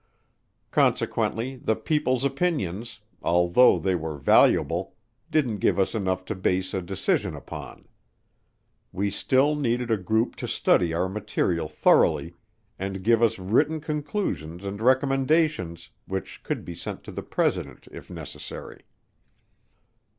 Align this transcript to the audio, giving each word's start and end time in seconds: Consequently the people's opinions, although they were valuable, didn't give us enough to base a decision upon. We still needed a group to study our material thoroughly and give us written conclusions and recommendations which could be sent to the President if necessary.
Consequently 0.71 1.57
the 1.57 1.75
people's 1.75 2.23
opinions, 2.25 3.01
although 3.21 3.77
they 3.77 3.93
were 3.93 4.17
valuable, 4.17 4.95
didn't 5.29 5.57
give 5.59 5.79
us 5.79 5.93
enough 5.93 6.25
to 6.25 6.33
base 6.33 6.73
a 6.73 6.81
decision 6.81 7.35
upon. 7.35 7.85
We 8.91 9.11
still 9.11 9.55
needed 9.55 9.91
a 9.91 9.97
group 9.97 10.35
to 10.37 10.47
study 10.47 10.91
our 10.91 11.07
material 11.07 11.67
thoroughly 11.67 12.33
and 12.79 13.03
give 13.03 13.21
us 13.21 13.37
written 13.37 13.79
conclusions 13.79 14.65
and 14.65 14.81
recommendations 14.81 15.91
which 16.07 16.41
could 16.41 16.65
be 16.65 16.73
sent 16.73 17.03
to 17.03 17.11
the 17.11 17.21
President 17.21 17.87
if 17.91 18.09
necessary. 18.09 18.81